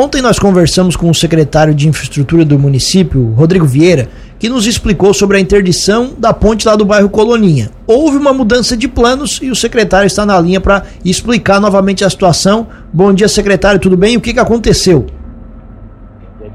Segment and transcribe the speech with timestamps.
[0.00, 4.06] Ontem nós conversamos com o secretário de Infraestrutura do município, Rodrigo Vieira,
[4.38, 7.72] que nos explicou sobre a interdição da ponte lá do bairro Coloninha.
[7.84, 12.10] Houve uma mudança de planos e o secretário está na linha para explicar novamente a
[12.10, 12.68] situação.
[12.92, 14.16] Bom dia, secretário, tudo bem?
[14.16, 15.04] O que, que aconteceu?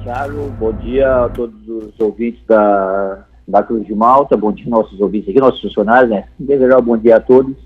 [0.01, 5.01] Tiago, bom dia a todos os ouvintes da, da Cruz de Malta, bom dia nossos
[5.01, 6.23] ouvintes aqui, nossos funcionários, né?
[6.39, 7.57] Desejar bom dia a todos,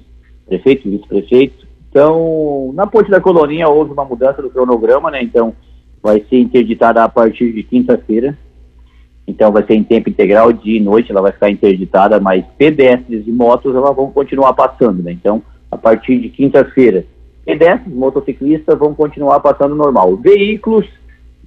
[0.47, 1.67] prefeito, vice-prefeito.
[1.87, 5.21] Então, na ponte da Coloninha houve uma mudança do cronograma, né?
[5.21, 5.53] Então,
[6.01, 8.37] vai ser interditada a partir de quinta-feira.
[9.27, 13.27] Então, vai ser em tempo integral, dia e noite, ela vai ficar interditada, mas pedestres
[13.27, 15.11] e motos elas vão continuar passando, né?
[15.11, 17.05] Então, a partir de quinta-feira,
[17.45, 20.15] pedestres, motociclistas vão continuar passando normal.
[20.15, 20.85] Veículos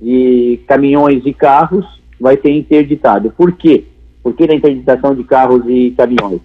[0.01, 1.87] de caminhões e carros
[2.21, 3.31] vai ser interditado.
[3.31, 3.85] Por quê?
[4.23, 6.41] Por que da interditação de carros e caminhões?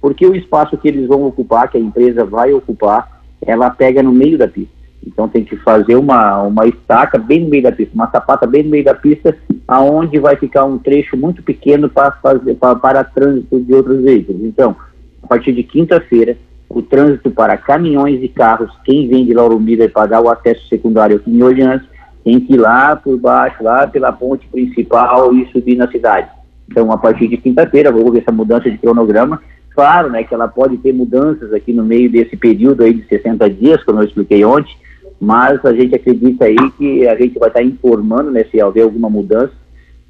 [0.00, 4.12] Porque o espaço que eles vão ocupar, que a empresa vai ocupar, ela pega no
[4.12, 4.75] meio da pista.
[5.06, 8.64] Então tem que fazer uma, uma estaca bem no meio da pista, uma sapata bem
[8.64, 9.36] no meio da pista,
[9.68, 14.42] aonde vai ficar um trecho muito pequeno para fazer para, para trânsito de outros veículos.
[14.42, 14.74] Então,
[15.22, 16.36] a partir de quinta-feira,
[16.68, 20.66] o trânsito para caminhões e carros, quem vem de Lauro Miller e pagar o acesso
[20.68, 21.82] secundário aqui em Orleans,
[22.24, 26.28] tem que ir lá por baixo, lá pela ponte principal e subir na cidade.
[26.68, 29.40] Então, a partir de quinta-feira, vou ver essa mudança de cronograma.
[29.70, 33.48] Claro, né, que ela pode ter mudanças aqui no meio desse período aí de 60
[33.50, 34.74] dias, como eu expliquei ontem,
[35.20, 39.08] mas a gente acredita aí que a gente vai estar informando, né, se houver alguma
[39.08, 39.52] mudança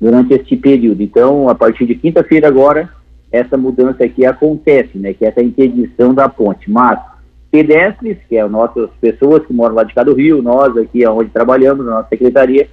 [0.01, 1.03] durante este período.
[1.03, 2.91] Então, a partir de quinta-feira agora,
[3.31, 6.71] essa mudança aqui acontece, né, que é essa interdição da ponte.
[6.71, 6.99] Mas
[7.51, 11.31] pedestres, que é nossas pessoas que moram lá de cá do Rio, nós aqui onde
[11.31, 12.69] trabalhamos, na nossa secretaria,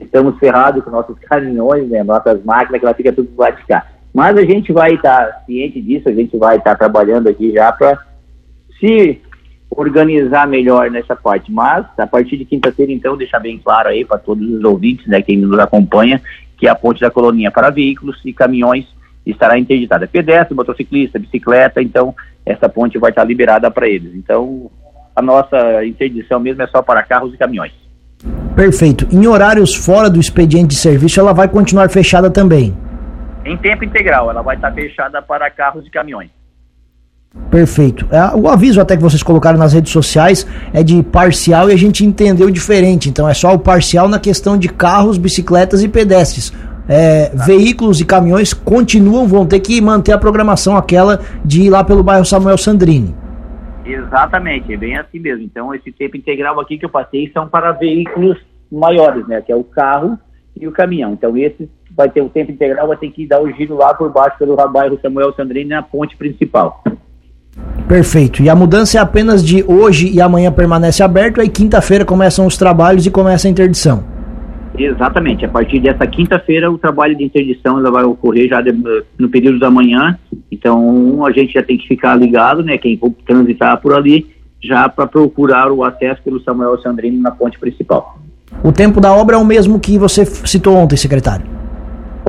[0.00, 3.86] estamos ferrados com nossos caminhões, né, nossas máquinas, que ela fica tudo lá de cá.
[4.14, 7.98] Mas a gente vai estar ciente disso, a gente vai estar trabalhando aqui já para
[8.78, 9.20] se
[9.76, 11.50] organizar melhor nessa parte.
[11.50, 15.22] Mas, a partir de quinta-feira, então, deixar bem claro aí para todos os ouvintes, né,
[15.22, 16.20] quem nos acompanha,
[16.56, 18.86] que a ponte da Colonia para veículos e caminhões
[19.26, 20.06] estará interditada.
[20.06, 24.14] Pedestre, motociclista, bicicleta, então essa ponte vai estar liberada para eles.
[24.14, 24.70] Então,
[25.14, 27.72] a nossa interdição mesmo é só para carros e caminhões.
[28.54, 29.06] Perfeito.
[29.10, 32.76] Em horários fora do expediente de serviço, ela vai continuar fechada também?
[33.44, 36.30] Em tempo integral, ela vai estar fechada para carros e caminhões.
[37.50, 38.06] Perfeito.
[38.10, 41.78] É, o aviso até que vocês colocaram nas redes sociais é de parcial e a
[41.78, 43.08] gente entendeu diferente.
[43.08, 46.52] Então é só o parcial na questão de carros, bicicletas e pedestres
[46.88, 51.84] é, veículos e caminhões continuam, vão ter que manter a programação aquela de ir lá
[51.84, 53.14] pelo bairro Samuel Sandrini.
[53.84, 55.42] Exatamente, é bem assim mesmo.
[55.42, 58.38] Então, esse tempo integral aqui que eu passei são para veículos
[58.70, 59.40] maiores, né?
[59.40, 60.18] Que é o carro
[60.58, 61.12] e o caminhão.
[61.12, 64.10] Então, esse vai ter o tempo integral, vai ter que dar o giro lá por
[64.10, 66.82] baixo pelo bairro Samuel Sandrini na ponte principal.
[67.92, 68.42] Perfeito.
[68.42, 72.56] E a mudança é apenas de hoje e amanhã permanece aberto, aí quinta-feira começam os
[72.56, 74.02] trabalhos e começa a interdição.
[74.78, 75.44] Exatamente.
[75.44, 78.64] A partir dessa quinta-feira, o trabalho de interdição vai ocorrer já
[79.18, 80.18] no período da manhã.
[80.50, 82.78] Então, a gente já tem que ficar ligado, né?
[82.78, 84.26] Quem for transitar por ali,
[84.64, 88.18] já para procurar o acesso pelo Samuel Sandrino na ponte principal.
[88.64, 91.44] O tempo da obra é o mesmo que você citou ontem, secretário?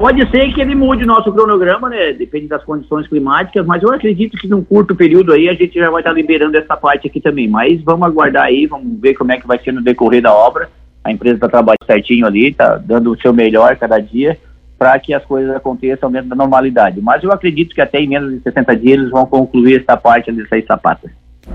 [0.03, 2.12] Pode ser que ele mude o nosso cronograma, né?
[2.12, 5.90] Depende das condições climáticas, mas eu acredito que num curto período aí a gente já
[5.90, 7.47] vai estar liberando essa parte aqui também.
[7.47, 10.69] Mas vamos aguardar aí, vamos ver como é que vai ser no decorrer da obra
[11.03, 14.38] a empresa está trabalhando certinho ali, está dando o seu melhor cada dia
[14.80, 17.02] para que as coisas aconteçam dentro da normalidade.
[17.02, 20.31] Mas eu acredito que até em menos de 60 dias eles vão concluir essa parte
[20.31, 21.12] das seis sapatas.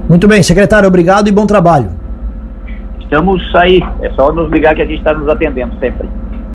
[0.09, 1.91] Muito bem, secretário, obrigado e bom trabalho.
[3.01, 6.07] Estamos aí, é só nos ligar que a gente está nos atendendo sempre.